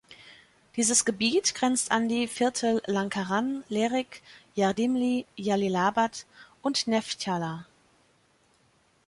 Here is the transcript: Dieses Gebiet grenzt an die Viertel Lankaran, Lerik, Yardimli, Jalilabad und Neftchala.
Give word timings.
Dieses 0.77 1.05
Gebiet 1.05 1.53
grenzt 1.53 1.91
an 1.91 2.09
die 2.09 2.27
Viertel 2.27 2.81
Lankaran, 2.87 3.63
Lerik, 3.69 4.23
Yardimli, 4.55 5.27
Jalilabad 5.37 6.25
und 6.63 6.87
Neftchala. 6.87 7.67